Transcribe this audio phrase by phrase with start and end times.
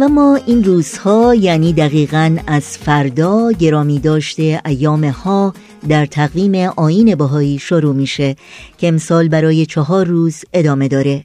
[0.00, 5.54] و ما این روزها یعنی دقیقا از فردا گرامی داشته ایام ها
[5.88, 8.36] در تقویم آین باهایی شروع میشه
[8.78, 11.24] که امسال برای چهار روز ادامه داره.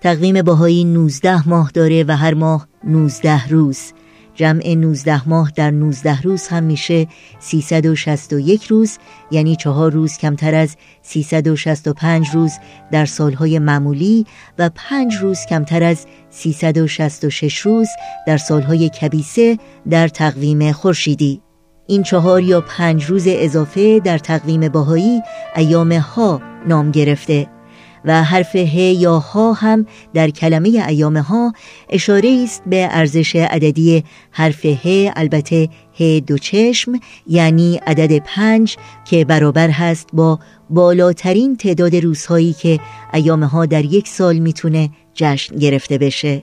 [0.00, 3.92] تقویم باهایی 19 ماه داره و هر ماه 19 روز.
[4.40, 7.06] جمع 19 ماه در 19 روز هم میشه
[7.38, 8.98] 361 روز
[9.30, 12.52] یعنی چهار روز کمتر از 365 روز
[12.92, 14.26] در سالهای معمولی
[14.58, 17.88] و پنج روز کمتر از 366 روز
[18.26, 19.58] در سالهای کبیسه
[19.90, 21.42] در تقویم خورشیدی.
[21.86, 25.20] این چهار یا پنج روز اضافه در تقویم باهایی
[25.56, 27.59] ایام ها نام گرفته.
[28.04, 31.52] و حرف ه یا ها هم در کلمه ایام ها
[31.88, 35.68] اشاره است به ارزش عددی حرف ه البته
[36.00, 36.92] ه دو چشم
[37.26, 40.38] یعنی عدد پنج که برابر هست با
[40.70, 42.80] بالاترین تعداد روزهایی که
[43.14, 46.42] ایام ها در یک سال می‌تونه جشن گرفته بشه.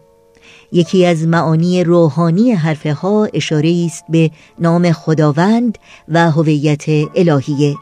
[0.72, 6.86] یکی از معانی روحانی حرف ها اشاره است به نام خداوند و هویت
[7.16, 7.76] الهیه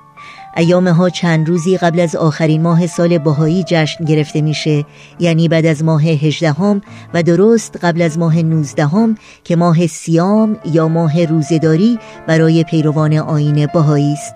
[0.58, 4.86] ایام ها چند روزی قبل از آخرین ماه سال باهایی جشن گرفته میشه
[5.20, 6.81] یعنی بعد از ماه هجدهم
[7.14, 13.67] و درست قبل از ماه نوزدهم که ماه سیام یا ماه روزداری برای پیروان آین
[13.73, 14.36] باهایی است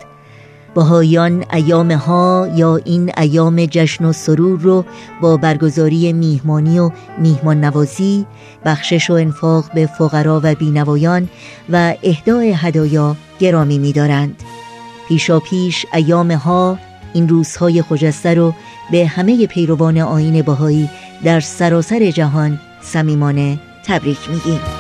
[0.76, 4.86] باهایان ایام ها یا این ایام جشن و سرور رو
[5.22, 8.26] با برگزاری میهمانی و میهمان نوازی
[8.66, 11.30] بخشش و انفاق به فقرا و بینوایان
[11.70, 14.44] و اهدای هدایا گرامی می‌دارند.
[15.10, 16.78] پیشا پیش ایام ها
[17.14, 18.54] این روزهای خجسته رو
[18.92, 20.90] به همه پیروان آین باهایی
[21.24, 24.79] در سراسر جهان صمیمانه تبریک میگیم.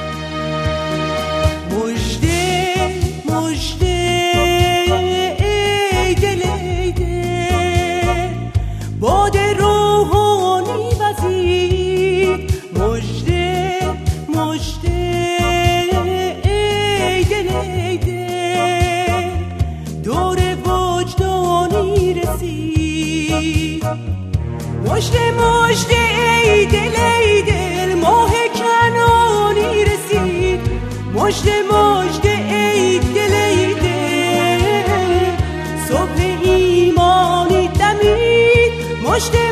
[24.89, 25.95] مجده مجده
[26.43, 30.59] ای دل ای دل ماه کنانی رسید.
[31.13, 35.35] مجده مجده ای دل ای دل
[35.89, 38.73] صبح ایمانی دمید.
[39.03, 39.51] مجده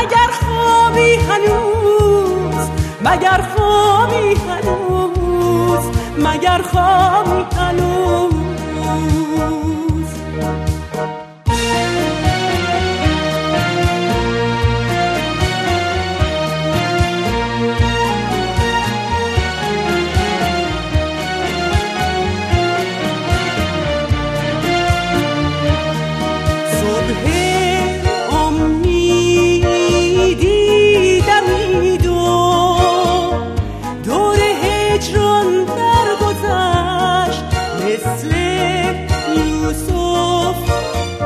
[0.00, 2.70] مگر خوابی هنوز؟
[3.04, 5.84] مگر خوابی هنوز؟
[6.18, 8.30] مگر خوابی هنوز؟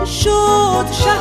[0.05, 1.15] شد شه